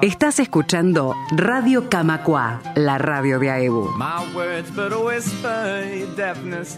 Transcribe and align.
Estás 0.00 0.40
escuchando 0.40 1.14
Radio 1.32 1.90
Camacua, 1.90 2.62
la 2.76 2.96
radio 2.96 3.38
de 3.38 3.50
AEBU. 3.50 3.90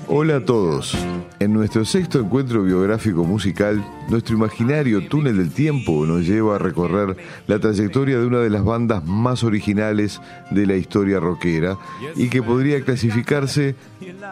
Hola 0.09 0.37
a 0.37 0.45
todos. 0.45 0.99
En 1.39 1.53
nuestro 1.53 1.85
sexto 1.85 2.19
encuentro 2.19 2.65
biográfico 2.65 3.23
musical, 3.23 3.85
nuestro 4.09 4.35
imaginario 4.35 5.07
túnel 5.07 5.39
del 5.39 5.53
tiempo 5.53 6.05
nos 6.07 6.27
lleva 6.27 6.57
a 6.57 6.59
recorrer 6.59 7.17
la 7.47 7.61
trayectoria 7.61 8.19
de 8.19 8.27
una 8.27 8.41
de 8.41 8.51
las 8.51 8.65
bandas 8.65 9.05
más 9.05 9.45
originales 9.45 10.21
de 10.51 10.67
la 10.67 10.75
historia 10.75 11.21
rockera 11.21 11.79
y 12.17 12.29
que 12.29 12.43
podría 12.43 12.85
clasificarse 12.85 13.77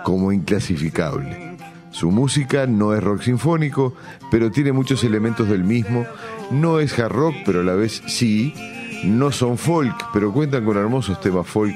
como 0.02 0.32
inclasificable. 0.32 1.49
Su 1.90 2.10
música 2.10 2.66
no 2.66 2.94
es 2.94 3.02
rock 3.02 3.22
sinfónico, 3.22 3.94
pero 4.30 4.50
tiene 4.50 4.72
muchos 4.72 5.02
elementos 5.02 5.48
del 5.48 5.64
mismo. 5.64 6.06
No 6.50 6.78
es 6.80 6.98
hard 6.98 7.12
rock, 7.12 7.34
pero 7.44 7.60
a 7.60 7.64
la 7.64 7.74
vez 7.74 8.02
sí. 8.06 8.54
No 9.04 9.32
son 9.32 9.58
folk, 9.58 9.94
pero 10.12 10.32
cuentan 10.32 10.64
con 10.64 10.76
hermosos 10.76 11.20
temas 11.20 11.46
folk, 11.46 11.74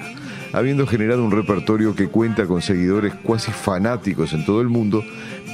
habiendo 0.52 0.86
generado 0.86 1.24
un 1.24 1.30
repertorio 1.30 1.94
que 1.94 2.08
cuenta 2.08 2.46
con 2.46 2.60
seguidores 2.62 3.14
cuasi 3.14 3.50
fanáticos 3.50 4.34
en 4.34 4.44
todo 4.44 4.60
el 4.60 4.68
mundo, 4.68 5.02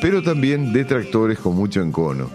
pero 0.03 0.23
también 0.23 0.73
detractores 0.73 1.39
con 1.39 1.55
mucho 1.55 1.81
encono. 1.81 2.29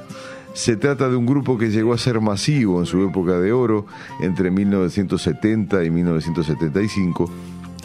Se 0.53 0.77
trata 0.77 1.09
de 1.09 1.17
un 1.17 1.25
grupo 1.25 1.57
que 1.57 1.69
llegó 1.69 1.93
a 1.93 1.97
ser 1.97 2.21
masivo 2.21 2.79
en 2.79 2.85
su 2.85 3.03
época 3.03 3.39
de 3.39 3.51
oro, 3.51 3.87
entre 4.21 4.51
1970 4.51 5.83
y 5.83 5.91
1975 5.91 7.29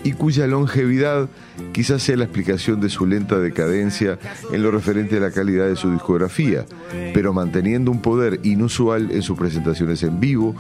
y 0.05 0.13
cuya 0.13 0.47
longevidad 0.47 1.29
quizás 1.73 2.03
sea 2.03 2.17
la 2.17 2.25
explicación 2.25 2.81
de 2.81 2.89
su 2.89 3.07
lenta 3.07 3.39
decadencia 3.39 4.19
en 4.53 4.63
lo 4.63 4.71
referente 4.71 5.17
a 5.17 5.21
la 5.21 5.31
calidad 5.31 5.67
de 5.67 5.77
su 5.77 5.91
discografía, 5.93 6.65
pero 7.15 7.33
manteniendo 7.33 7.91
un 7.91 8.01
poder 8.01 8.41
inusual 8.43 9.11
en 9.11 9.23
sus 9.23 9.39
presentaciones 9.39 10.03
en 10.03 10.21
vivo 10.21 10.55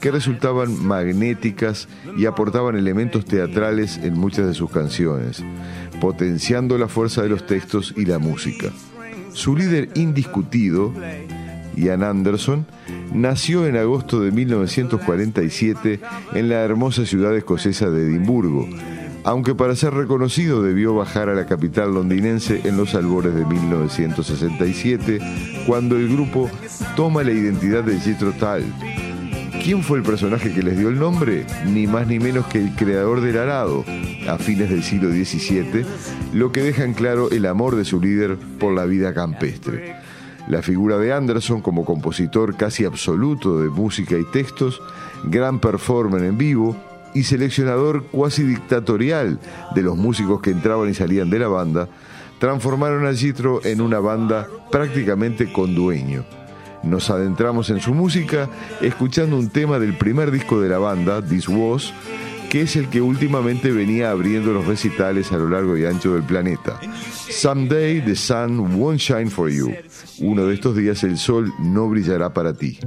que 0.00 0.10
resultaban 0.10 0.84
magnéticas 0.84 1.88
y 2.16 2.26
aportaban 2.26 2.76
elementos 2.76 3.24
teatrales 3.24 3.98
en 3.98 4.14
muchas 4.14 4.46
de 4.46 4.54
sus 4.54 4.70
canciones, 4.70 5.42
potenciando 6.00 6.78
la 6.78 6.88
fuerza 6.88 7.22
de 7.22 7.28
los 7.28 7.46
textos 7.46 7.94
y 7.96 8.04
la 8.04 8.18
música. 8.18 8.70
Su 9.32 9.56
líder 9.56 9.88
indiscutido, 9.94 10.92
Ian 11.76 12.02
Anderson, 12.02 12.66
nació 13.12 13.66
en 13.66 13.76
agosto 13.76 14.20
de 14.20 14.30
1947 14.30 16.00
en 16.34 16.48
la 16.48 16.60
hermosa 16.62 17.06
ciudad 17.06 17.36
escocesa 17.36 17.90
de 17.90 18.06
Edimburgo, 18.06 18.68
aunque 19.24 19.54
para 19.54 19.76
ser 19.76 19.94
reconocido 19.94 20.62
debió 20.62 20.94
bajar 20.94 21.28
a 21.28 21.34
la 21.34 21.46
capital 21.46 21.94
londinense 21.94 22.60
en 22.64 22.76
los 22.76 22.94
albores 22.94 23.34
de 23.34 23.44
1967, 23.44 25.18
cuando 25.66 25.96
el 25.96 26.08
grupo 26.08 26.50
toma 26.96 27.22
la 27.22 27.32
identidad 27.32 27.84
de 27.84 27.98
Jethro 28.00 28.32
Tull. 28.32 28.64
¿Quién 29.62 29.84
fue 29.84 29.98
el 29.98 30.02
personaje 30.02 30.52
que 30.52 30.62
les 30.62 30.76
dio 30.76 30.88
el 30.88 30.98
nombre? 30.98 31.46
Ni 31.72 31.86
más 31.86 32.08
ni 32.08 32.18
menos 32.18 32.46
que 32.46 32.58
el 32.58 32.74
creador 32.74 33.20
del 33.20 33.38
arado, 33.38 33.84
a 34.28 34.36
fines 34.36 34.68
del 34.68 34.82
siglo 34.82 35.10
XVII, 35.10 35.84
lo 36.32 36.50
que 36.50 36.62
deja 36.62 36.82
en 36.82 36.94
claro 36.94 37.30
el 37.30 37.46
amor 37.46 37.76
de 37.76 37.84
su 37.84 38.00
líder 38.00 38.36
por 38.58 38.74
la 38.74 38.86
vida 38.86 39.14
campestre. 39.14 40.01
La 40.48 40.62
figura 40.62 40.98
de 40.98 41.12
Anderson 41.12 41.60
como 41.60 41.84
compositor 41.84 42.56
casi 42.56 42.84
absoluto 42.84 43.60
de 43.60 43.68
música 43.68 44.18
y 44.18 44.24
textos, 44.24 44.80
gran 45.24 45.60
performer 45.60 46.24
en 46.24 46.36
vivo 46.36 46.76
y 47.14 47.24
seleccionador 47.24 48.04
cuasi 48.06 48.42
dictatorial 48.42 49.38
de 49.74 49.82
los 49.82 49.96
músicos 49.96 50.40
que 50.40 50.50
entraban 50.50 50.88
y 50.88 50.94
salían 50.94 51.30
de 51.30 51.38
la 51.38 51.48
banda, 51.48 51.88
transformaron 52.38 53.06
a 53.06 53.14
Jethro 53.14 53.64
en 53.64 53.80
una 53.80 54.00
banda 54.00 54.48
prácticamente 54.70 55.52
con 55.52 55.74
dueño. 55.74 56.24
Nos 56.82 57.10
adentramos 57.10 57.70
en 57.70 57.80
su 57.80 57.94
música 57.94 58.48
escuchando 58.80 59.36
un 59.36 59.48
tema 59.50 59.78
del 59.78 59.96
primer 59.96 60.32
disco 60.32 60.60
de 60.60 60.68
la 60.68 60.78
banda, 60.78 61.22
This 61.22 61.48
Was, 61.48 61.94
que 62.52 62.60
es 62.60 62.76
el 62.76 62.90
que 62.90 63.00
últimamente 63.00 63.72
venía 63.72 64.10
abriendo 64.10 64.52
los 64.52 64.66
recitales 64.66 65.32
a 65.32 65.38
lo 65.38 65.48
largo 65.48 65.74
y 65.78 65.86
ancho 65.86 66.12
del 66.12 66.22
planeta. 66.22 66.78
Someday 67.30 68.02
the 68.02 68.14
sun 68.14 68.78
won't 68.78 69.00
shine 69.00 69.30
for 69.30 69.48
you. 69.48 69.72
Uno 70.18 70.44
de 70.44 70.52
estos 70.52 70.76
días 70.76 71.02
el 71.02 71.16
sol 71.16 71.50
no 71.60 71.88
brillará 71.88 72.34
para 72.34 72.52
ti. 72.52 72.78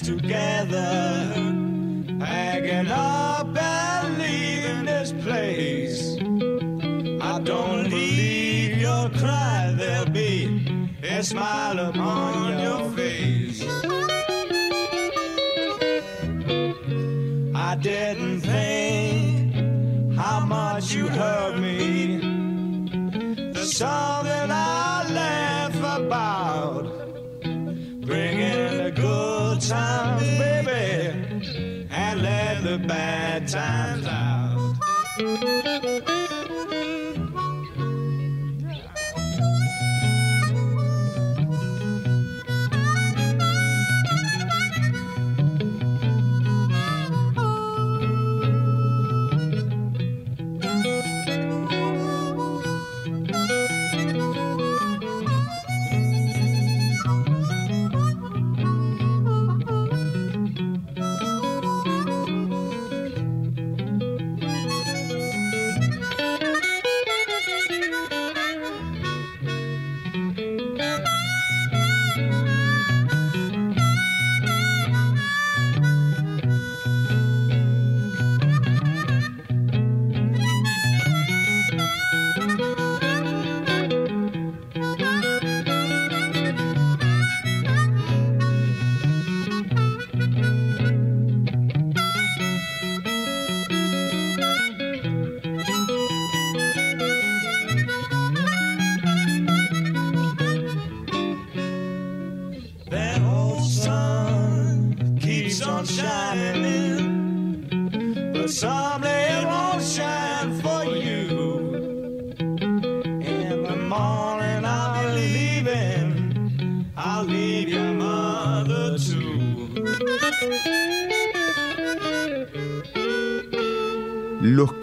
together. 0.00 0.75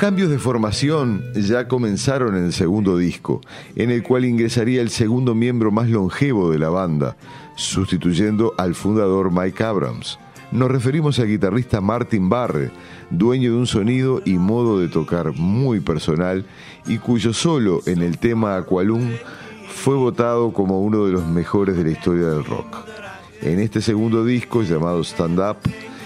Cambios 0.03 0.29
de 0.29 0.37
formación 0.37 1.23
ya 1.33 1.69
comenzaron 1.69 2.35
en 2.35 2.43
el 2.43 2.51
segundo 2.51 2.97
disco, 2.97 3.39
en 3.77 3.89
el 3.89 4.03
cual 4.03 4.25
ingresaría 4.25 4.81
el 4.81 4.89
segundo 4.89 5.33
miembro 5.33 5.71
más 5.71 5.87
longevo 5.87 6.51
de 6.51 6.59
la 6.59 6.67
banda, 6.67 7.15
sustituyendo 7.55 8.53
al 8.57 8.75
fundador 8.75 9.31
Mike 9.31 9.63
Abrams. 9.63 10.19
Nos 10.51 10.69
referimos 10.69 11.19
al 11.19 11.29
guitarrista 11.29 11.79
Martin 11.79 12.27
Barre, 12.27 12.69
dueño 13.11 13.53
de 13.53 13.57
un 13.57 13.65
sonido 13.65 14.21
y 14.25 14.33
modo 14.33 14.77
de 14.81 14.89
tocar 14.89 15.31
muy 15.37 15.79
personal 15.79 16.45
y 16.85 16.97
cuyo 16.97 17.31
solo 17.31 17.79
en 17.85 18.01
el 18.01 18.17
tema 18.17 18.57
Aqualum 18.57 19.09
fue 19.73 19.95
votado 19.95 20.51
como 20.51 20.81
uno 20.81 21.05
de 21.05 21.13
los 21.13 21.25
mejores 21.25 21.77
de 21.77 21.83
la 21.85 21.91
historia 21.91 22.25
del 22.25 22.43
rock. 22.43 22.75
En 23.41 23.57
este 23.61 23.79
segundo 23.79 24.25
disco 24.25 24.63
llamado 24.63 25.01
Stand 25.01 25.39
Up, 25.39 25.59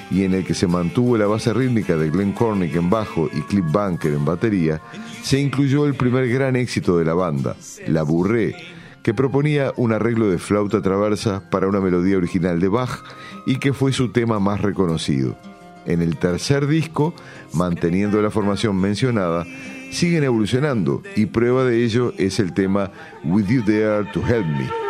y 0.09 0.23
en 0.23 0.33
el 0.33 0.45
que 0.45 0.53
se 0.53 0.67
mantuvo 0.67 1.17
la 1.17 1.27
base 1.27 1.53
rítmica 1.53 1.95
de 1.95 2.09
Glenn 2.09 2.31
Cornick 2.31 2.75
en 2.75 2.89
bajo 2.89 3.29
y 3.33 3.41
Cliff 3.41 3.65
Bunker 3.71 4.13
en 4.13 4.25
batería, 4.25 4.81
se 5.21 5.39
incluyó 5.39 5.85
el 5.85 5.95
primer 5.95 6.27
gran 6.29 6.55
éxito 6.55 6.97
de 6.97 7.05
la 7.05 7.13
banda, 7.13 7.55
La 7.87 8.03
Bourrée, 8.03 8.55
que 9.03 9.13
proponía 9.13 9.73
un 9.77 9.93
arreglo 9.93 10.29
de 10.29 10.37
flauta 10.37 10.81
traversa 10.81 11.49
para 11.49 11.67
una 11.67 11.79
melodía 11.79 12.17
original 12.17 12.59
de 12.59 12.67
Bach 12.67 13.03
y 13.45 13.57
que 13.57 13.73
fue 13.73 13.93
su 13.93 14.11
tema 14.11 14.39
más 14.39 14.61
reconocido. 14.61 15.37
En 15.85 16.01
el 16.01 16.17
tercer 16.17 16.67
disco, 16.67 17.13
manteniendo 17.53 18.21
la 18.21 18.31
formación 18.31 18.75
mencionada, 18.75 19.45
siguen 19.91 20.25
evolucionando 20.25 21.01
y 21.15 21.27
prueba 21.27 21.63
de 21.63 21.85
ello 21.85 22.13
es 22.17 22.39
el 22.39 22.53
tema 22.53 22.91
With 23.23 23.47
You 23.47 23.63
There 23.63 24.05
to 24.11 24.19
Help 24.27 24.45
Me. 24.45 24.86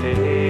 Hey. 0.00 0.43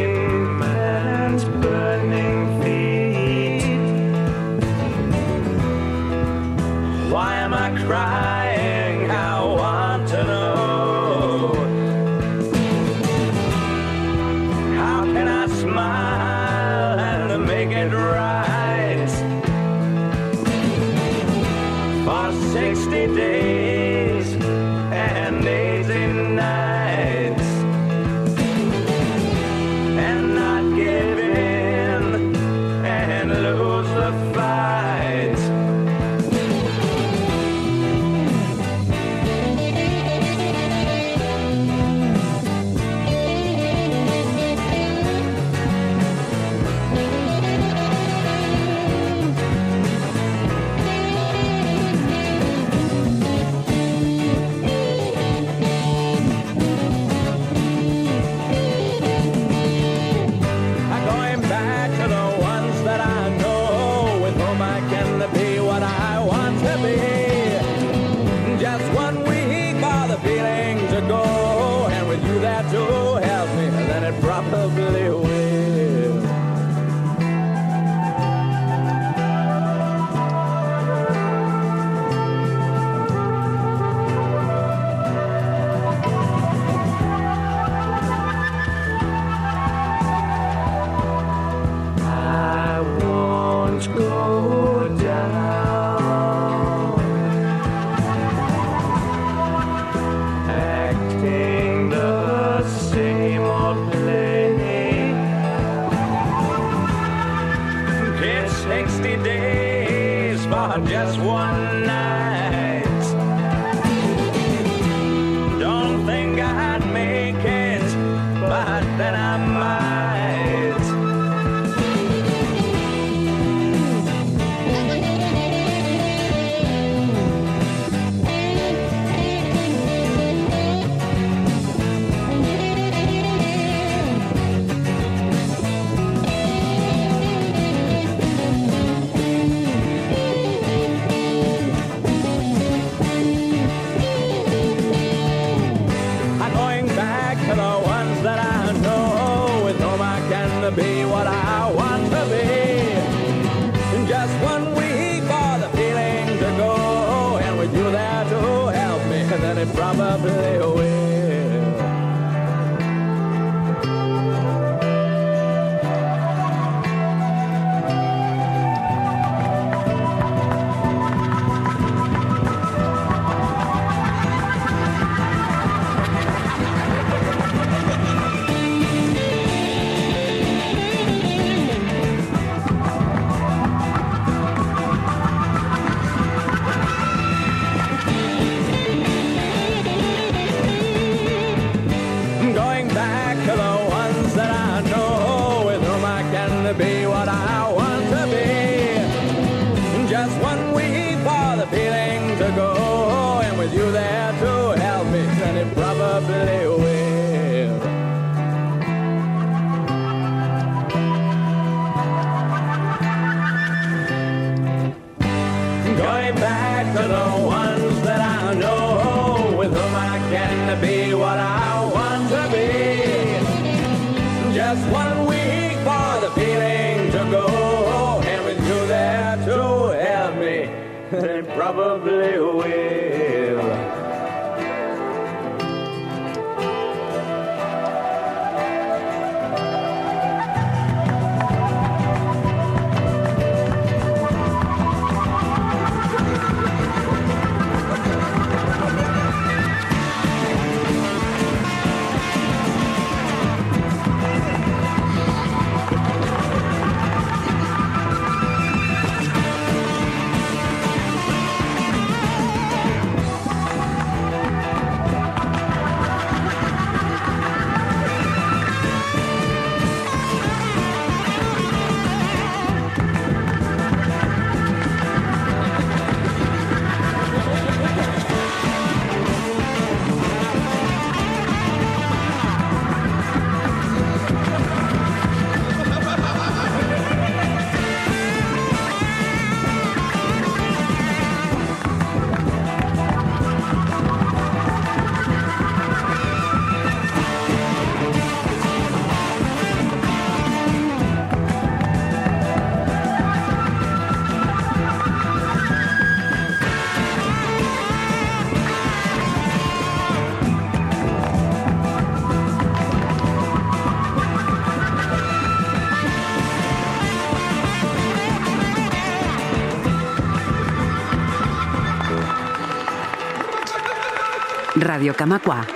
Radio 324.94 325.13
Camacua, 325.13 325.67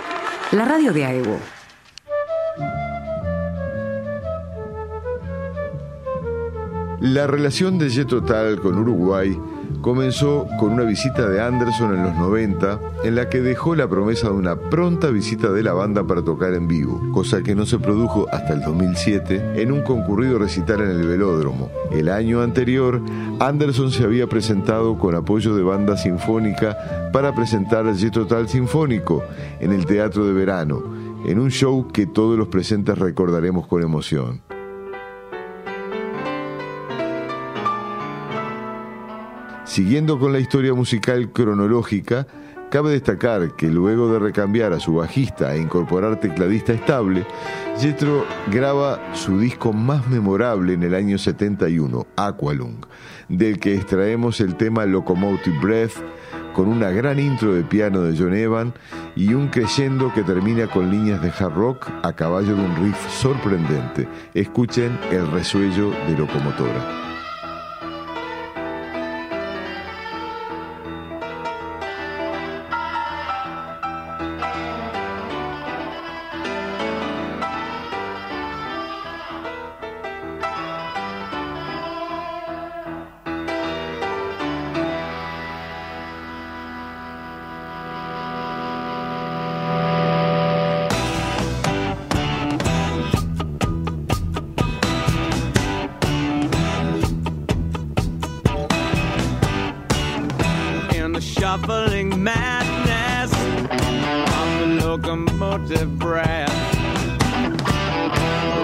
la 0.52 0.64
radio 0.64 0.92
de 0.92 1.04
AEU. 1.04 1.40
La 7.00 7.26
relación 7.26 7.80
de 7.80 7.88
Jet 7.88 8.06
Total 8.06 8.60
con 8.60 8.78
Uruguay 8.78 9.36
comenzó 9.88 10.46
con 10.58 10.72
una 10.72 10.82
visita 10.82 11.26
de 11.30 11.40
Anderson 11.40 11.96
en 11.96 12.02
los 12.02 12.14
90, 12.14 12.78
en 13.04 13.14
la 13.14 13.30
que 13.30 13.40
dejó 13.40 13.74
la 13.74 13.88
promesa 13.88 14.28
de 14.28 14.34
una 14.34 14.54
pronta 14.54 15.08
visita 15.08 15.50
de 15.50 15.62
la 15.62 15.72
banda 15.72 16.06
para 16.06 16.22
tocar 16.22 16.52
en 16.52 16.68
vivo, 16.68 17.00
cosa 17.14 17.42
que 17.42 17.54
no 17.54 17.64
se 17.64 17.78
produjo 17.78 18.26
hasta 18.30 18.52
el 18.52 18.60
2007 18.60 19.62
en 19.62 19.72
un 19.72 19.80
concurrido 19.80 20.38
recital 20.38 20.82
en 20.82 20.90
el 20.90 21.06
velódromo. 21.06 21.70
El 21.90 22.10
año 22.10 22.42
anterior, 22.42 23.00
Anderson 23.40 23.90
se 23.90 24.04
había 24.04 24.26
presentado 24.26 24.98
con 24.98 25.14
apoyo 25.14 25.56
de 25.56 25.62
banda 25.62 25.96
sinfónica 25.96 27.10
para 27.10 27.34
presentar 27.34 27.90
Jet 27.94 28.12
Total 28.12 28.46
Sinfónico 28.46 29.24
en 29.58 29.72
el 29.72 29.86
Teatro 29.86 30.26
de 30.26 30.34
Verano, 30.34 30.82
en 31.24 31.38
un 31.38 31.50
show 31.50 31.88
que 31.88 32.04
todos 32.06 32.36
los 32.36 32.48
presentes 32.48 32.98
recordaremos 32.98 33.66
con 33.66 33.82
emoción. 33.82 34.47
Siguiendo 39.78 40.18
con 40.18 40.32
la 40.32 40.40
historia 40.40 40.74
musical 40.74 41.30
cronológica, 41.30 42.26
cabe 42.68 42.90
destacar 42.90 43.54
que 43.54 43.68
luego 43.70 44.12
de 44.12 44.18
recambiar 44.18 44.72
a 44.72 44.80
su 44.80 44.96
bajista 44.96 45.54
e 45.54 45.60
incorporar 45.60 46.18
tecladista 46.18 46.72
estable, 46.72 47.24
Jethro 47.78 48.26
graba 48.50 49.00
su 49.14 49.38
disco 49.38 49.72
más 49.72 50.08
memorable 50.08 50.72
en 50.72 50.82
el 50.82 50.96
año 50.96 51.16
71, 51.16 52.08
Aqualung, 52.16 52.86
del 53.28 53.60
que 53.60 53.76
extraemos 53.76 54.40
el 54.40 54.56
tema 54.56 54.84
Locomotive 54.84 55.60
Breath, 55.60 56.02
con 56.54 56.66
una 56.66 56.90
gran 56.90 57.20
intro 57.20 57.54
de 57.54 57.62
piano 57.62 58.00
de 58.00 58.18
John 58.18 58.34
Evan 58.34 58.74
y 59.14 59.32
un 59.34 59.46
crescendo 59.46 60.12
que 60.12 60.24
termina 60.24 60.66
con 60.66 60.90
líneas 60.90 61.22
de 61.22 61.28
hard 61.28 61.54
rock 61.54 61.88
a 62.02 62.12
caballo 62.14 62.56
de 62.56 62.64
un 62.64 62.74
riff 62.82 62.98
sorprendente. 63.10 64.08
Escuchen 64.34 64.98
el 65.12 65.30
resuello 65.30 65.90
de 66.08 66.18
locomotora. 66.18 67.07
Shuffling 101.58 102.22
madness. 102.22 103.32
Of 104.40 104.48
the 104.60 104.86
locomotive 104.86 105.98
breath. 105.98 106.48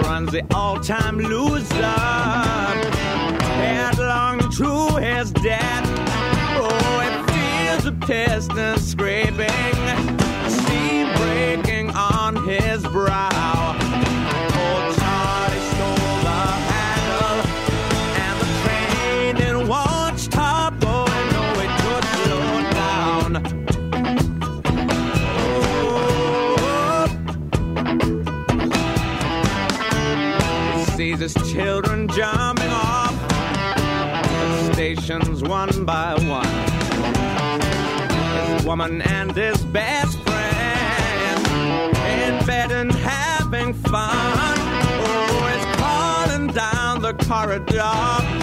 Runs 0.03 0.31
the 0.31 0.43
all-time 0.53 1.17
loser. 1.17 1.83
Headlong 3.61 4.39
to 4.51 4.97
his 4.97 5.31
death. 5.31 5.85
Oh, 6.57 6.99
it 7.05 7.15
feels 7.31 7.83
the 7.83 7.91
piston 8.05 8.79
scraping, 8.79 9.74
children 31.55 32.05
jumping 32.09 32.69
off 32.69 33.15
stations 34.73 35.41
one 35.41 35.85
by 35.85 36.13
one. 36.27 36.45
His 38.35 38.65
woman 38.65 39.01
and 39.01 39.33
his 39.33 39.63
best 39.63 40.19
friend 40.23 41.47
in 42.19 42.45
bed 42.45 42.71
and 42.73 42.91
having 42.91 43.73
fun. 43.73 44.57
Oh, 45.07 45.49
he's 45.53 45.65
crawling 45.77 46.47
down 46.47 47.01
the 47.01 47.13
corridor 47.23 48.34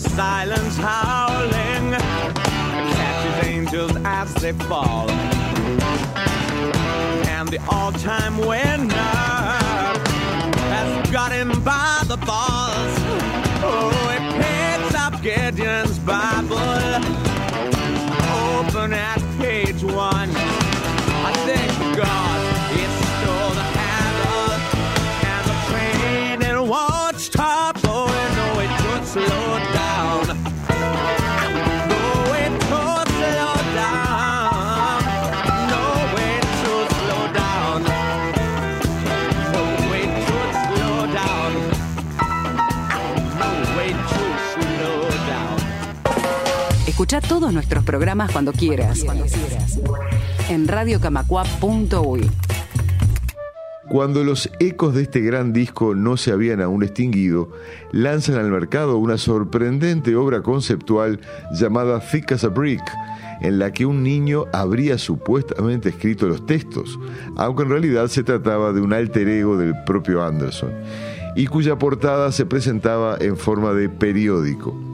silence 0.00 0.76
howling 0.76 1.92
catches 2.94 3.46
angels 3.46 3.92
as 4.04 4.32
they 4.34 4.52
fall. 4.52 5.10
And 7.28 7.48
the 7.48 7.60
all-time 7.68 8.38
winner 8.38 8.94
has 10.72 11.10
got 11.10 11.32
him 11.32 11.50
by 11.62 12.02
the 12.06 12.16
balls. 12.16 12.94
Oh, 13.62 13.90
he 14.12 14.18
picks 14.40 14.94
up 14.94 15.22
Gideon's 15.22 15.98
Bible, 15.98 16.56
open 18.58 18.92
at 18.92 19.20
page 19.38 19.82
one. 19.82 20.59
Escucha 47.10 47.28
todos 47.28 47.52
nuestros 47.52 47.82
programas 47.82 48.30
cuando 48.30 48.52
quieras. 48.52 49.04
En 50.48 50.68
radiocamacua.uy. 50.68 52.30
Cuando 53.88 54.22
los 54.22 54.48
ecos 54.60 54.94
de 54.94 55.02
este 55.02 55.18
gran 55.18 55.52
disco 55.52 55.96
no 55.96 56.16
se 56.16 56.30
habían 56.30 56.60
aún 56.60 56.84
extinguido, 56.84 57.50
lanzan 57.90 58.36
al 58.36 58.52
mercado 58.52 58.96
una 58.98 59.18
sorprendente 59.18 60.14
obra 60.14 60.42
conceptual 60.42 61.18
llamada 61.52 61.98
Thick 61.98 62.30
as 62.30 62.44
a 62.44 62.48
Brick, 62.48 62.84
en 63.40 63.58
la 63.58 63.72
que 63.72 63.86
un 63.86 64.04
niño 64.04 64.44
habría 64.52 64.96
supuestamente 64.96 65.88
escrito 65.88 66.28
los 66.28 66.46
textos, 66.46 66.96
aunque 67.36 67.64
en 67.64 67.70
realidad 67.70 68.06
se 68.06 68.22
trataba 68.22 68.72
de 68.72 68.82
un 68.82 68.92
alter 68.92 69.26
ego 69.26 69.56
del 69.56 69.74
propio 69.84 70.22
Anderson, 70.22 70.70
y 71.34 71.48
cuya 71.48 71.76
portada 71.76 72.30
se 72.30 72.46
presentaba 72.46 73.16
en 73.18 73.36
forma 73.36 73.72
de 73.72 73.88
periódico. 73.88 74.89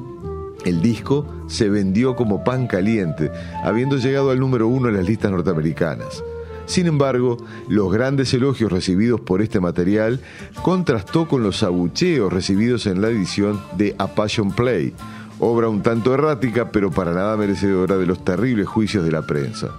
El 0.67 0.83
disco 0.83 1.25
se 1.47 1.69
vendió 1.69 2.17
como 2.17 2.43
pan 2.43 2.67
caliente, 2.67 3.31
habiendo 3.63 3.99
llegado 3.99 4.33
al 4.33 4.41
número 4.41 4.67
uno 4.67 4.89
en 4.89 4.97
las 4.97 5.07
listas 5.07 5.31
norteamericanas. 5.31 6.25
Sin 6.67 6.89
embargo, 6.89 7.37
los 7.69 7.93
grandes 7.93 8.35
elogios 8.35 8.73
recibidos 8.73 9.21
por 9.21 9.43
este 9.43 9.61
material 9.61 10.21
contrastó 10.65 11.29
con 11.29 11.45
los 11.45 11.63
abucheos 11.63 12.33
recibidos 12.33 12.87
en 12.87 13.01
la 13.01 13.11
edición 13.11 13.61
de 13.77 13.95
A 13.99 14.09
Passion 14.09 14.51
Play, 14.51 14.93
obra 15.39 15.69
un 15.69 15.83
tanto 15.83 16.13
errática 16.13 16.73
pero 16.73 16.91
para 16.91 17.13
nada 17.13 17.37
merecedora 17.37 17.97
de 17.97 18.07
los 18.07 18.25
terribles 18.25 18.67
juicios 18.67 19.05
de 19.05 19.13
la 19.13 19.23
prensa. 19.23 19.71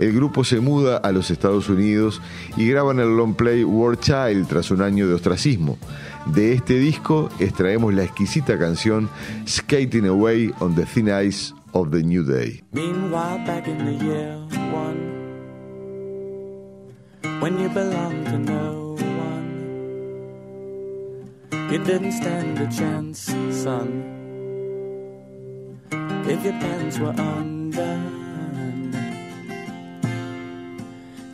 El 0.00 0.14
grupo 0.14 0.44
se 0.44 0.60
muda 0.60 0.96
a 0.96 1.12
los 1.12 1.30
Estados 1.30 1.68
Unidos 1.68 2.22
y 2.56 2.66
graban 2.66 3.00
el 3.00 3.14
long 3.18 3.34
play 3.34 3.64
War 3.64 3.98
Child 3.98 4.48
tras 4.48 4.70
un 4.70 4.80
año 4.80 5.06
de 5.06 5.12
ostracismo. 5.12 5.76
De 6.24 6.54
este 6.54 6.78
disco 6.78 7.28
extraemos 7.38 7.92
la 7.92 8.04
exquisita 8.04 8.58
canción 8.58 9.10
Skating 9.46 10.06
Away 10.06 10.52
on 10.60 10.74
the 10.74 10.86
Thin 10.86 11.10
Ice 11.26 11.52
of 11.72 11.90
the 11.90 12.02
New 12.02 12.24
Day. 12.24 12.64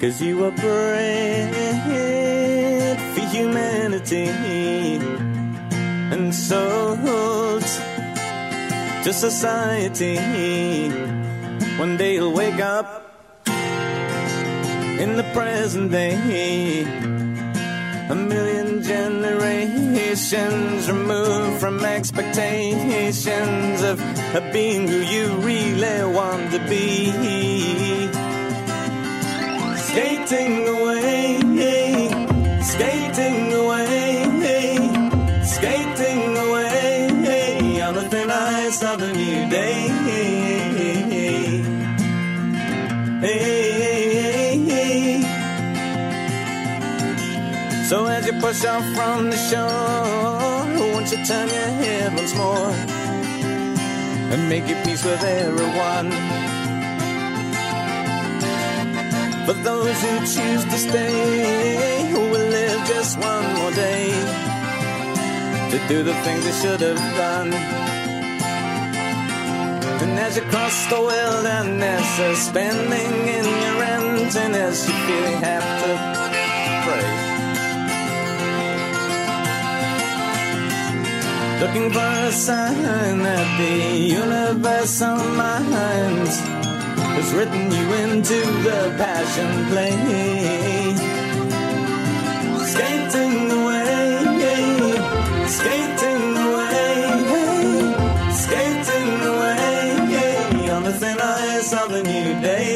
Cause 0.00 0.20
you 0.20 0.38
were 0.38 0.50
bred 0.50 1.54
for 3.14 3.20
humanity 3.34 4.26
and 6.12 6.34
sold 6.34 7.62
to 9.04 9.12
society. 9.12 10.16
One 11.78 11.96
day 11.96 12.14
you'll 12.14 12.32
wake 12.32 12.60
up 12.60 13.12
in 13.46 15.16
the 15.16 15.24
present 15.32 15.92
day. 15.92 16.82
A 18.08 18.14
million 18.14 18.82
generations 18.82 20.88
removed 20.88 21.60
from 21.60 21.84
expectations 21.84 23.82
of, 23.82 24.00
of 24.34 24.52
being 24.52 24.88
who 24.88 24.98
you 24.98 25.34
really 25.36 26.04
want 26.14 26.50
to 26.52 26.58
be. 26.68 27.55
Skating 29.96 30.68
away, 30.68 31.40
skating 32.60 33.52
away, 33.54 34.26
skating 35.42 36.36
away 36.36 37.80
on 37.80 37.94
the 37.94 38.02
thin 38.10 38.30
ice 38.30 38.82
of 38.82 39.00
a 39.00 39.10
new 39.14 39.48
day. 39.48 39.88
So 47.88 48.04
as 48.04 48.26
you 48.26 48.34
push 48.38 48.66
off 48.66 48.84
from 48.94 49.30
the 49.30 49.38
shore, 49.48 50.92
won't 50.92 51.10
you 51.10 51.24
turn 51.24 51.48
your 51.48 51.70
head 51.80 52.14
once 52.14 52.34
more 52.34 52.70
and 54.30 54.46
make 54.50 54.68
your 54.68 54.84
peace 54.84 55.02
with 55.02 55.24
everyone? 55.24 56.55
For 59.46 59.52
those 59.52 60.02
who 60.02 60.18
choose 60.18 60.64
to 60.64 60.76
stay, 60.76 62.10
who 62.10 62.18
will 62.18 62.48
live 62.50 62.80
just 62.88 63.16
one 63.16 63.54
more 63.54 63.70
day 63.70 64.10
to 65.70 65.78
do 65.86 66.02
the 66.02 66.14
things 66.24 66.44
they 66.44 66.50
should 66.50 66.80
have 66.80 66.98
done. 67.16 67.52
And 70.02 70.18
as 70.18 70.36
you 70.36 70.42
cross 70.50 70.86
the 70.90 71.00
wilderness, 71.00 72.06
suspending 72.16 73.14
in 73.38 73.44
your 73.64 73.82
emptiness, 73.84 74.88
you 74.88 74.94
feel 75.06 75.30
you 75.30 75.38
have 75.38 75.66
to 75.82 75.90
pray. 76.84 77.08
Looking 81.60 81.92
for 81.92 82.00
a 82.00 82.32
sign 82.32 83.18
that 83.22 83.48
the 83.58 83.76
universe 84.22 85.02
on 85.02 85.36
minds 85.36 86.55
has 87.16 87.32
written 87.32 87.70
you 87.72 87.86
into 88.04 88.38
the 88.66 88.94
passion 88.98 89.50
play. 89.70 89.96
Skating 92.72 93.50
away, 93.58 94.66
skating 95.56 96.36
away, 96.46 96.94
skating 98.42 99.12
away 99.32 100.70
on 100.70 100.82
the 100.84 100.92
thin 100.92 101.18
ice 101.20 101.72
of 101.72 101.90
a 101.90 102.02
new 102.02 102.40
day. 102.42 102.66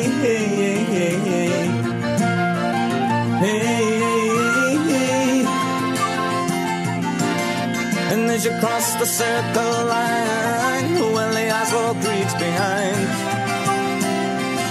And 8.12 8.30
as 8.30 8.44
you 8.44 8.52
cross 8.58 8.94
the 8.94 9.06
circle 9.06 9.86
line, 9.86 10.94
well, 11.14 11.32
the 11.32 11.46
asphalt 11.58 11.96
creaks 12.02 12.34
behind. 12.34 13.49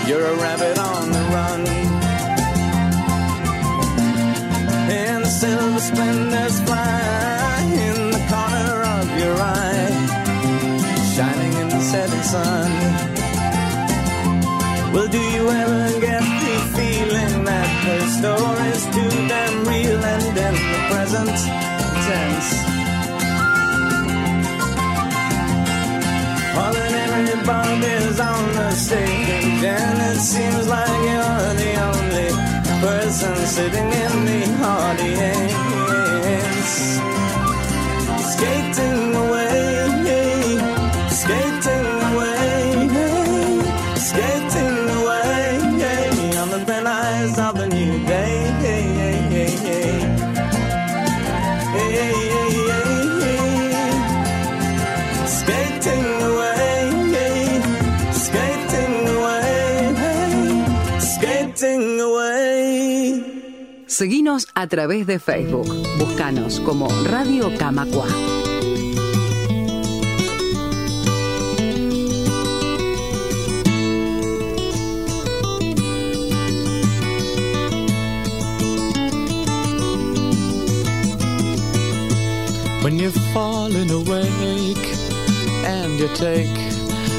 You're 0.09 0.25
a 0.25 0.35
rabbit 0.37 0.79
on 0.79 1.11
the 1.11 1.23
run. 1.35 1.67
And 4.89 5.23
the 5.23 5.29
silver 5.29 5.79
splendors 5.79 6.59
fly 6.61 7.61
in 7.89 8.09
the 8.09 8.23
corner 8.27 8.75
of 8.97 9.05
your 9.19 9.35
eye, 9.39 9.91
shining 11.13 11.53
in 11.61 11.69
the 11.69 11.81
setting 11.81 12.23
sun. 12.23 12.71
Well, 14.93 15.07
do 15.09 15.21
you 15.21 15.47
ever 15.47 15.99
get 16.01 16.23
the 16.23 16.57
feeling 16.75 17.43
that 17.45 17.69
the 17.85 17.97
story's 18.17 18.85
too 18.95 19.27
damn 19.27 19.67
real 19.67 20.03
and 20.03 20.37
in 20.47 20.55
the 20.73 20.79
present 20.89 21.37
tense? 22.07 22.49
All 26.57 26.88
that 27.25 27.29
everybody's 27.29 28.19
on 28.19 28.53
the 28.53 28.71
stage, 28.71 29.63
and 29.63 30.01
it 30.11 30.19
seems 30.19 30.67
like 30.67 31.01
you're 31.09 31.53
the 31.63 31.73
only 31.89 32.29
person 32.81 33.35
sitting 33.45 33.91
in 33.91 34.25
the 34.25 34.41
audience. 34.63 35.79
Skating 38.31 39.28
Seguinos 63.99 64.47
a 64.55 64.65
través 64.67 65.05
de 65.07 65.19
Facebook. 65.19 65.67
Búscanos 65.97 66.61
como 66.61 66.87
Radio 67.03 67.51
Camacua. 67.57 68.07
When 82.81 82.97
you've 82.97 83.13
fallen 83.33 83.91
awake 83.91 84.77
and 85.65 85.99
you 85.99 86.07
take 86.15 86.47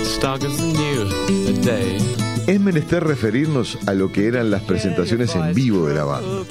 stock 0.05 0.43
of 0.43 0.57
the 0.57 0.73
new 0.73 1.61
day. 1.61 1.99
Es 2.47 2.59
menester 2.59 3.05
referirnos 3.05 3.79
a 3.87 3.93
lo 3.93 4.11
que 4.11 4.27
eran 4.27 4.51
las 4.51 4.63
presentaciones 4.63 5.37
en 5.37 5.55
vivo 5.55 5.87
de 5.87 5.95
la 5.95 6.05
banda. 6.05 6.45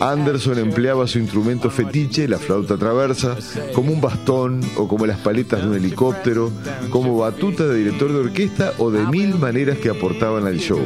Anderson 0.00 0.58
empleaba 0.58 1.08
su 1.08 1.18
instrumento 1.18 1.70
fetiche, 1.70 2.28
la 2.28 2.38
flauta 2.38 2.76
traversa, 2.76 3.36
como 3.74 3.92
un 3.92 4.00
bastón 4.00 4.60
o 4.76 4.86
como 4.86 5.06
las 5.06 5.18
paletas 5.18 5.62
de 5.62 5.68
un 5.68 5.74
helicóptero, 5.74 6.52
como 6.90 7.18
batuta 7.18 7.66
de 7.66 7.78
director 7.78 8.12
de 8.12 8.18
orquesta 8.18 8.74
o 8.78 8.90
de 8.90 9.04
mil 9.06 9.34
maneras 9.36 9.78
que 9.78 9.90
aportaban 9.90 10.46
al 10.46 10.58
show. 10.58 10.80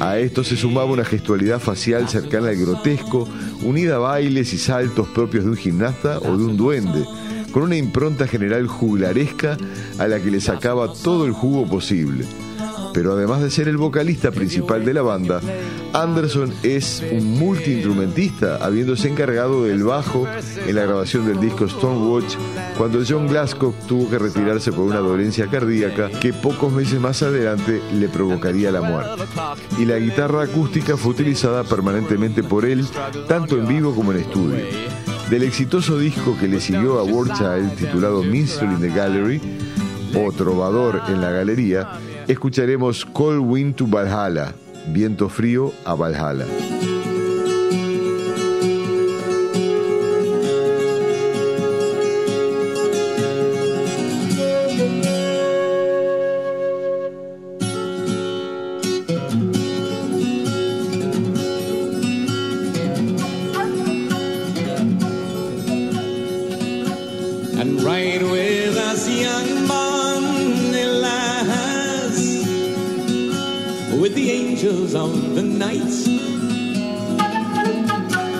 A 0.00 0.18
esto 0.18 0.44
se 0.44 0.56
sumaba 0.56 0.90
una 0.90 1.04
gestualidad 1.04 1.60
facial 1.60 2.08
cercana 2.08 2.48
al 2.48 2.56
grotesco, 2.56 3.26
unida 3.62 3.96
a 3.96 4.00
bailes 4.00 4.52
y 4.52 4.58
saltos 4.58 5.08
propios 5.08 5.44
de 5.44 5.50
un 5.50 5.56
gimnasta 5.56 6.18
o 6.18 6.36
de 6.36 6.44
un 6.44 6.58
duende, 6.58 7.06
con 7.52 7.62
una 7.62 7.76
impronta 7.76 8.26
general 8.26 8.66
juglaresca 8.66 9.56
a 9.98 10.06
la 10.08 10.20
que 10.20 10.30
le 10.30 10.42
sacaba 10.42 10.92
todo 10.92 11.24
el 11.24 11.32
jugo 11.32 11.66
posible 11.66 12.26
pero 12.96 13.12
además 13.12 13.42
de 13.42 13.50
ser 13.50 13.68
el 13.68 13.76
vocalista 13.76 14.30
principal 14.30 14.82
de 14.82 14.94
la 14.94 15.02
banda, 15.02 15.42
Anderson 15.92 16.50
es 16.62 17.04
un 17.12 17.38
multiinstrumentista, 17.38 18.56
habiéndose 18.56 19.10
encargado 19.10 19.64
del 19.64 19.84
bajo 19.84 20.26
en 20.66 20.74
la 20.74 20.84
grabación 20.84 21.26
del 21.26 21.38
disco 21.38 21.68
Stonewatch, 21.68 22.36
cuando 22.78 23.02
John 23.06 23.26
Glasgow 23.26 23.74
tuvo 23.86 24.08
que 24.08 24.18
retirarse 24.18 24.72
por 24.72 24.86
una 24.86 25.00
dolencia 25.00 25.46
cardíaca 25.46 26.08
que 26.08 26.32
pocos 26.32 26.72
meses 26.72 26.98
más 26.98 27.22
adelante 27.22 27.82
le 27.92 28.08
provocaría 28.08 28.72
la 28.72 28.80
muerte. 28.80 29.24
Y 29.78 29.84
la 29.84 29.98
guitarra 29.98 30.44
acústica 30.44 30.96
fue 30.96 31.10
utilizada 31.10 31.64
permanentemente 31.64 32.42
por 32.42 32.64
él, 32.64 32.86
tanto 33.28 33.58
en 33.58 33.68
vivo 33.68 33.94
como 33.94 34.12
en 34.12 34.20
estudio. 34.20 34.64
Del 35.28 35.42
exitoso 35.42 35.98
disco 35.98 36.34
que 36.40 36.48
le 36.48 36.62
siguió 36.62 36.98
a 36.98 37.02
War 37.02 37.26
Child, 37.36 37.76
titulado 37.76 38.22
Minstrel 38.22 38.72
in 38.72 38.80
the 38.80 38.88
Gallery, 38.88 39.38
o 40.14 40.32
Trovador 40.32 41.02
en 41.08 41.20
la 41.20 41.30
Galería, 41.30 42.00
escucharemos 42.28 43.04
Cold 43.04 43.40
Wind 43.40 43.76
to 43.76 43.86
Valhalla, 43.86 44.54
viento 44.92 45.28
frío 45.28 45.72
a 45.84 45.94
Valhalla. 45.94 46.46
and 67.58 67.82
ride 67.82 68.22
with 68.22 68.76
us 68.76 69.08
young 69.08 69.66
Bonnie 69.66 69.85
with 74.06 74.14
the 74.14 74.30
angels 74.30 74.94
of 74.94 75.34
the 75.34 75.42
night. 75.42 75.96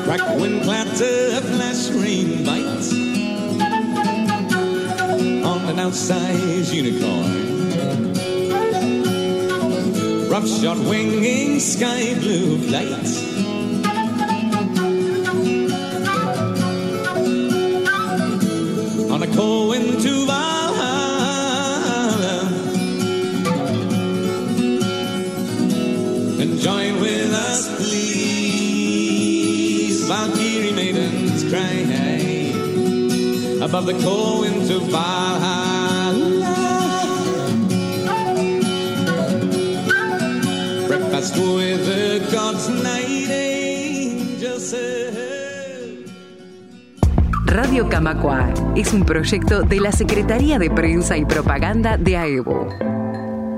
Crack 0.04 0.38
wind 0.38 0.62
clatter, 0.62 1.40
flash 1.40 1.88
rain 1.88 2.44
bites 2.46 2.92
on 5.50 5.60
an 5.68 5.78
outsized 5.84 6.72
unicorn. 6.72 7.32
Rough 10.28 10.46
shot 10.46 10.78
winging 10.78 11.58
sky 11.58 12.14
blue 12.20 12.58
flight. 12.68 13.32
on 19.10 19.22
a 19.22 19.34
cold 19.34 19.65
Radio 47.44 47.88
Camacua 47.90 48.48
es 48.76 48.94
un 48.94 49.04
proyecto 49.04 49.60
de 49.60 49.80
la 49.80 49.92
Secretaría 49.92 50.58
de 50.58 50.70
Prensa 50.70 51.18
y 51.18 51.26
Propaganda 51.26 51.98
de 51.98 52.16
AEBO, 52.16 52.68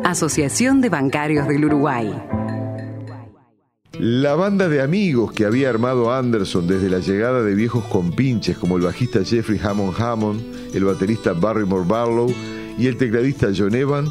Asociación 0.04 0.80
de 0.80 0.88
Bancarios 0.88 1.46
del 1.46 1.64
Uruguay. 1.64 2.12
La 3.98 4.36
banda 4.36 4.68
de 4.68 4.80
amigos 4.80 5.32
que 5.32 5.44
había 5.44 5.68
armado 5.70 6.14
Anderson 6.14 6.68
desde 6.68 6.88
la 6.88 7.00
llegada 7.00 7.42
de 7.42 7.56
viejos 7.56 7.84
compinches 7.86 8.56
como 8.56 8.76
el 8.76 8.84
bajista 8.84 9.24
Jeffrey 9.24 9.58
Hammond 9.60 10.00
Hammond, 10.00 10.40
el 10.72 10.84
baterista 10.84 11.32
Barrymore 11.32 11.84
Barlow 11.84 12.32
y 12.78 12.86
el 12.86 12.96
tecladista 12.96 13.48
John 13.56 13.74
Evan, 13.74 14.08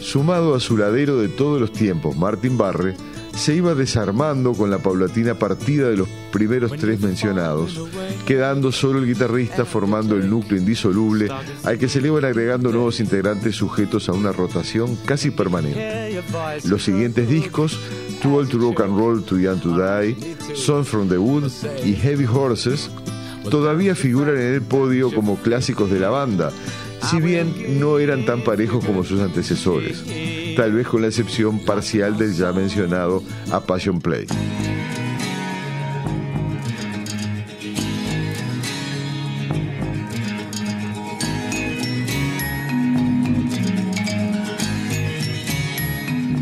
sumado 0.00 0.56
a 0.56 0.60
su 0.60 0.76
ladero 0.76 1.18
de 1.18 1.28
todos 1.28 1.60
los 1.60 1.72
tiempos, 1.72 2.16
Martin 2.16 2.58
Barre, 2.58 2.96
se 3.32 3.54
iba 3.54 3.74
desarmando 3.74 4.52
con 4.54 4.70
la 4.70 4.78
paulatina 4.78 5.34
partida 5.34 5.88
de 5.88 5.96
los 5.96 6.08
primeros 6.32 6.72
tres 6.72 7.00
mencionados, 7.00 7.80
quedando 8.26 8.72
solo 8.72 8.98
el 8.98 9.06
guitarrista 9.06 9.64
formando 9.64 10.16
el 10.16 10.28
núcleo 10.28 10.58
indisoluble 10.58 11.28
al 11.62 11.78
que 11.78 11.88
se 11.88 12.00
le 12.00 12.08
iban 12.08 12.24
agregando 12.24 12.72
nuevos 12.72 13.00
integrantes 13.00 13.54
sujetos 13.54 14.08
a 14.08 14.12
una 14.12 14.32
rotación 14.32 14.96
casi 15.06 15.30
permanente. 15.30 16.22
Los 16.64 16.82
siguientes 16.82 17.28
discos, 17.28 17.78
Too 18.22 18.36
Old 18.36 18.50
to 18.50 18.58
Rock 18.58 18.80
and 18.80 18.96
Roll, 18.96 19.20
Too 19.22 19.40
Young 19.40 19.58
to 19.60 19.76
Die, 19.76 20.14
Song 20.54 20.84
from 20.84 21.08
the 21.08 21.18
Wood 21.18 21.50
y 21.84 21.92
Heavy 21.94 22.24
Horses, 22.24 22.88
todavía 23.50 23.96
figuran 23.96 24.36
en 24.36 24.54
el 24.54 24.62
podio 24.62 25.12
como 25.12 25.36
clásicos 25.36 25.90
de 25.90 25.98
la 25.98 26.08
banda, 26.08 26.52
si 27.10 27.20
bien 27.20 27.80
no 27.80 27.98
eran 27.98 28.24
tan 28.24 28.44
parejos 28.44 28.84
como 28.84 29.02
sus 29.02 29.20
antecesores, 29.20 30.04
tal 30.56 30.72
vez 30.72 30.86
con 30.86 31.02
la 31.02 31.08
excepción 31.08 31.58
parcial 31.64 32.16
del 32.16 32.32
ya 32.32 32.52
mencionado 32.52 33.24
A 33.50 33.58
Passion 33.58 34.00
Play. 34.00 34.26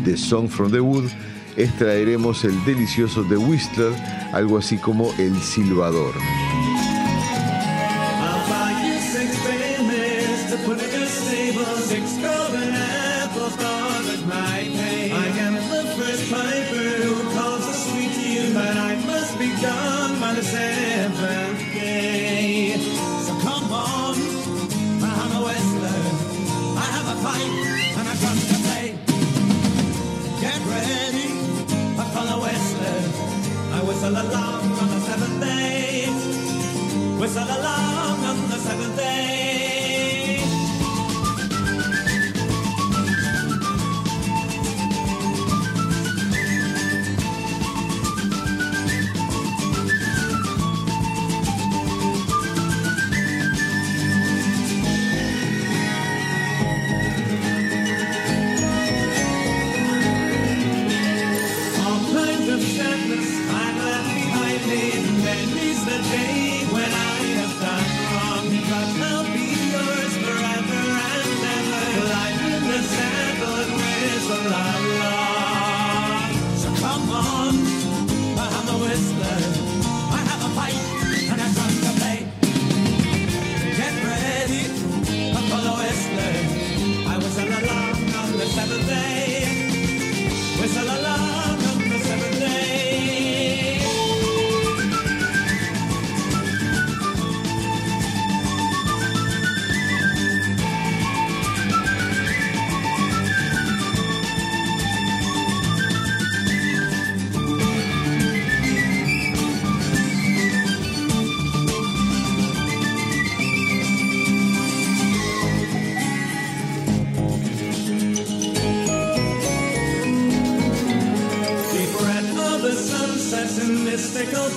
de 0.03 0.17
Song 0.17 0.47
from 0.47 0.71
the 0.71 0.79
Wood, 0.79 1.09
extraeremos 1.57 2.43
el 2.43 2.63
delicioso 2.65 3.23
The 3.23 3.37
Whistler, 3.37 3.93
algo 4.33 4.57
así 4.57 4.77
como 4.77 5.13
El 5.17 5.39
Silbador. 5.41 6.13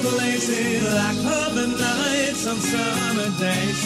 Places 0.03 0.83
like 0.83 1.19
other 1.25 1.67
nights 1.67 2.47
on 2.47 2.57
summer 2.57 3.31
days. 3.39 3.81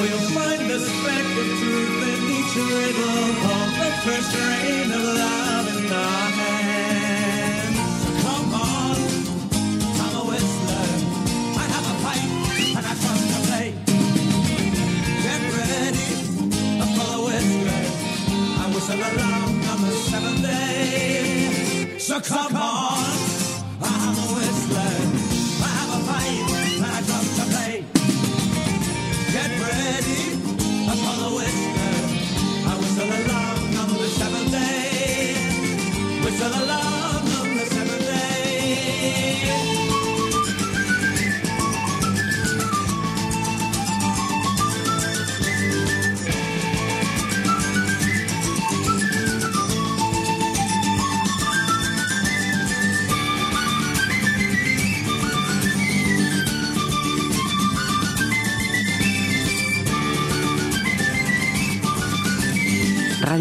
We'll 0.00 0.26
find 0.36 0.70
the 0.70 0.78
speck 0.80 1.26
of 1.42 1.48
truth 1.60 2.02
in 2.12 2.20
each 2.38 2.54
riddle 2.56 3.30
of 3.56 3.68
the 3.80 3.90
first 4.04 4.32
rain 4.36 4.90
of 4.92 5.04
love 5.22 5.66
and 5.76 5.92
our 5.92 6.31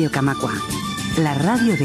Radio 0.02 0.10
Camacua, 0.10 0.54
la 1.18 1.36
radio 1.36 1.76
de 1.78 1.84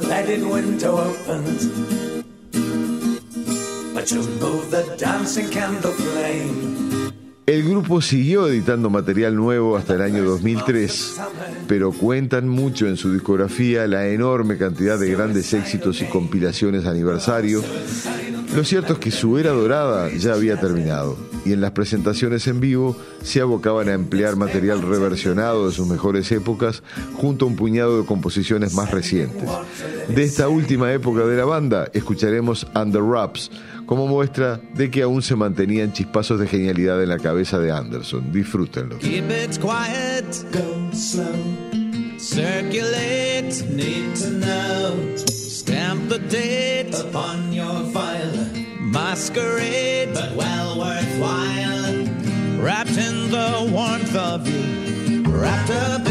leaded 0.00 0.42
window 0.42 0.96
opens, 0.96 1.68
but 3.92 4.10
you 4.10 4.22
move 4.40 4.70
the 4.70 4.96
dancing 4.96 5.50
candle 5.50 5.92
flame. 5.92 6.76
El 7.46 7.62
grupo 7.62 8.00
siguió 8.00 8.48
editando 8.48 8.90
material 8.90 9.36
nuevo 9.36 9.76
hasta 9.76 9.94
el 9.94 10.02
año 10.02 10.24
2003, 10.24 11.20
pero 11.68 11.92
cuentan 11.92 12.48
mucho 12.48 12.86
en 12.86 12.96
su 12.96 13.12
discografía 13.12 13.86
la 13.86 14.08
enorme 14.08 14.56
cantidad 14.56 14.98
de 14.98 15.10
grandes 15.10 15.52
éxitos 15.52 16.00
y 16.02 16.06
compilaciones 16.06 16.86
aniversario. 16.86 17.62
Lo 18.54 18.64
cierto 18.64 18.94
es 18.94 18.98
que 18.98 19.10
su 19.10 19.38
era 19.38 19.50
dorada 19.50 20.08
ya 20.10 20.32
había 20.32 20.58
terminado 20.58 21.16
y 21.44 21.52
en 21.52 21.60
las 21.60 21.72
presentaciones 21.72 22.46
en 22.46 22.60
vivo 22.60 22.96
se 23.22 23.40
abocaban 23.40 23.88
a 23.88 23.92
emplear 23.92 24.36
material 24.36 24.82
reversionado 24.82 25.66
de 25.68 25.74
sus 25.74 25.86
mejores 25.86 26.30
épocas 26.32 26.82
junto 27.14 27.44
a 27.44 27.48
un 27.48 27.56
puñado 27.56 28.00
de 28.00 28.06
composiciones 28.06 28.74
más 28.74 28.90
recientes. 28.90 29.48
De 30.08 30.22
esta 30.22 30.48
última 30.48 30.92
época 30.92 31.26
de 31.26 31.36
la 31.36 31.44
banda 31.44 31.88
escucharemos 31.92 32.66
Under 32.74 33.02
Wraps 33.02 33.50
como 33.86 34.06
muestra 34.06 34.60
de 34.74 34.90
que 34.90 35.02
aún 35.02 35.22
se 35.22 35.36
mantenían 35.36 35.92
chispazos 35.92 36.40
de 36.40 36.46
genialidad 36.46 37.02
en 37.02 37.08
la 37.08 37.18
cabeza 37.18 37.58
de 37.58 37.70
Anderson. 37.70 38.32
Disfrútenlo. 38.32 38.98
Slow. 40.96 42.18
Circulate, 42.18 43.62
need 43.68 44.16
to 44.16 44.30
know. 44.30 45.16
Stamp 45.16 46.08
the 46.08 46.18
date 46.18 46.94
upon 46.98 47.52
your 47.52 47.84
file. 47.92 48.50
Masquerade, 48.80 50.14
but 50.14 50.32
well 50.34 50.78
worthwhile. 50.78 52.06
Wrapped 52.58 52.96
in 52.96 53.30
the 53.30 53.70
warmth 53.70 54.16
of 54.16 54.48
you, 54.48 55.22
wrapped 55.24 55.70
up 55.70 56.05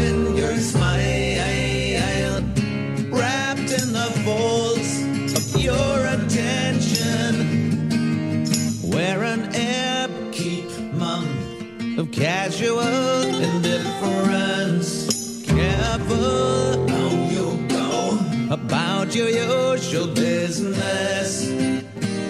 Go 17.68 18.18
about 18.50 19.14
your 19.14 19.28
usual 19.28 20.06
business. 20.14 21.48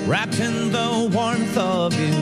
Wrapped 0.06 0.38
in 0.40 0.72
the 0.72 1.10
warmth 1.12 1.56
of 1.56 1.94
you, 2.00 2.12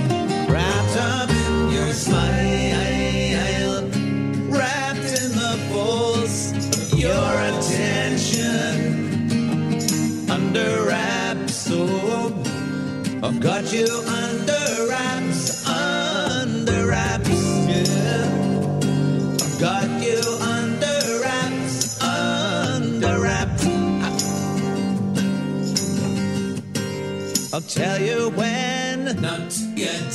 wrapped 0.53 0.97
up 0.97 1.31
in 1.31 1.71
your 1.71 1.93
smile. 1.93 3.83
Wrapped 4.57 5.11
in 5.23 5.31
the 5.43 5.55
folds 5.71 6.53
of 6.93 6.99
your 6.99 7.33
attention. 7.51 8.71
Under 10.31 10.85
wraps, 10.87 11.69
oh. 11.71 12.33
I've 13.23 13.41
got 13.41 13.73
you 13.73 13.89
tell 27.75 28.01
you 28.01 28.31
when, 28.31 29.21
not 29.21 29.53
yet. 29.75 30.13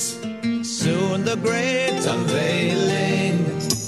Soon 0.64 1.26
the 1.26 1.36
great 1.36 2.00
unveiling. 2.06 3.44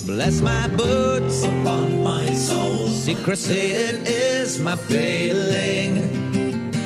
Bless 0.06 0.42
my 0.42 0.68
boots 0.76 1.44
upon 1.44 2.04
my 2.04 2.26
soul. 2.34 2.88
Secrecy 2.90 3.72
it 3.72 4.08
is 4.08 4.60
my 4.60 4.76
failing 4.76 5.94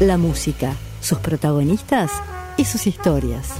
La 0.00 0.18
música, 0.18 0.74
sus 1.00 1.18
protagonistas 1.18 2.10
y 2.56 2.64
sus 2.64 2.88
historias. 2.88 3.52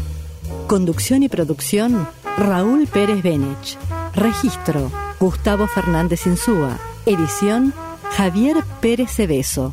Conducción 0.66 1.22
y 1.22 1.28
producción, 1.28 2.08
Raúl 2.36 2.88
Pérez 2.88 3.22
Benech. 3.22 3.78
Registro, 4.16 4.90
Gustavo 5.20 5.68
Fernández 5.68 6.26
Insúa. 6.26 6.80
Edición, 7.06 7.72
Javier 8.16 8.56
Pérez 8.80 9.12
Cebeso. 9.12 9.72